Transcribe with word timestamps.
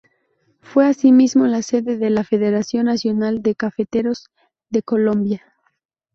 Fue 0.61 0.87
asimismo 0.87 1.45
la 1.45 1.61
sede 1.61 1.95
de 1.99 2.09
la 2.09 2.23
Federación 2.23 2.87
Nacional 2.87 3.43
de 3.43 3.53
Cafeteros 3.53 4.31
de 4.71 4.81
Colombia. 4.81 5.43